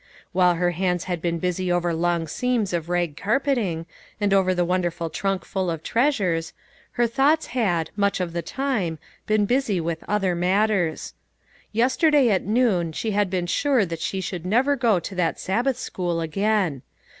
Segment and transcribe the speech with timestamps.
[0.31, 3.85] While her hands had been busy over long seams of rag carpeting,
[4.19, 6.53] and over the won derful trunk full of treasures,
[6.93, 11.13] her thoughts had, much of the time, been busy with other matters.
[11.71, 15.77] Yesterday at noon she had been sure that she should never go to that Sabbath
[15.77, 16.81] school again.